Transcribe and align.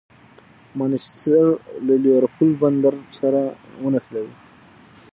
مانچسټر 0.77 1.45
له 1.85 1.95
لېورپول 2.03 2.49
بندر 2.61 2.95
سره 3.19 3.41
ونښلوي. 3.83 4.35